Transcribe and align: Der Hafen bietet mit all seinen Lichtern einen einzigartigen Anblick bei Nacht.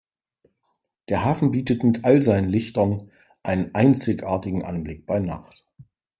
Der 1.09 1.23
Hafen 1.25 1.51
bietet 1.51 1.83
mit 1.83 2.05
all 2.05 2.23
seinen 2.23 2.49
Lichtern 2.49 3.11
einen 3.43 3.75
einzigartigen 3.75 4.65
Anblick 4.65 5.05
bei 5.05 5.19
Nacht. 5.19 5.63